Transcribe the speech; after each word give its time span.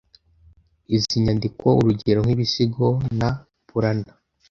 Izindi 0.95 1.23
nyandiko, 1.25 1.65
urugero 1.79 2.19
nk’ibisigo 2.25 2.85
na 3.19 3.29
Purana 3.67 4.11